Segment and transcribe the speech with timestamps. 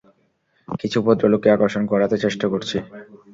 [0.79, 2.77] কিছু ভদ্র ছেলেকে আকর্ষণ করাতে চেষ্টা করছি।